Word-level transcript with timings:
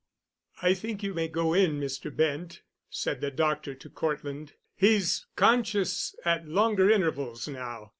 "I 0.63 0.73
think 0.73 1.03
you 1.03 1.13
may 1.13 1.27
go 1.27 1.53
in, 1.53 1.79
Mr. 1.79 2.09
Bent," 2.09 2.63
said 2.89 3.21
the 3.21 3.29
doctor 3.29 3.75
to 3.75 3.87
Cortland. 3.87 4.53
"He's 4.75 5.27
conscious 5.35 6.15
at 6.25 6.47
longer 6.47 6.89
intervals 6.89 7.47
now. 7.47 7.89